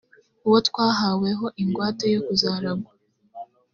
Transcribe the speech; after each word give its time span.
uwo 0.45 0.59
twahawe 0.67 1.29
ho 1.39 1.47
ingwate 1.61 2.05
yo 2.13 2.21
kuzaragwa 2.27 2.91